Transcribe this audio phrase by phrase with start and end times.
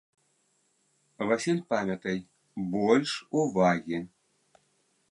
[1.31, 2.19] Васіль, памятай,
[2.73, 3.13] больш
[3.45, 4.03] увагі.